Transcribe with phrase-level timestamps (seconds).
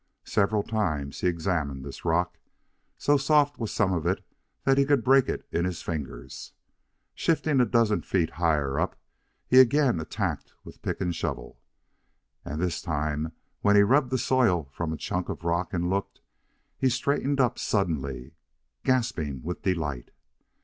[0.25, 2.39] Several times he examined this rock.
[2.97, 4.25] So soft was some of it
[4.63, 6.53] that he could break it in his fingers.
[7.13, 8.99] Shifting a dozen feet higher up,
[9.45, 11.59] he again attacked with pick and shovel.
[12.43, 16.19] And this time, when he rubbed the soil from a chunk of rock and looked,
[16.79, 18.33] he straightened up suddenly,
[18.83, 20.09] gasping with delight.